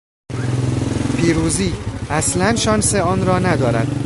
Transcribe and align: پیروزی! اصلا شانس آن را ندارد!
پیروزی! 1.17 1.73
اصلا 2.09 2.55
شانس 2.55 2.95
آن 2.95 3.25
را 3.25 3.39
ندارد! 3.39 3.87